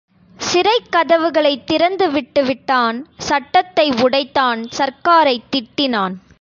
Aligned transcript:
சிறைக் 0.37 0.87
கதவுகளைத் 0.89 1.63
திறந்துவிட்டு 1.71 2.45
விட்டான், 2.45 3.07
சட்டத்தை 3.17 3.91
உடைத்தான், 3.91 4.67
சர்க்காரைத் 4.77 5.49
திட்டினான். 5.51 6.13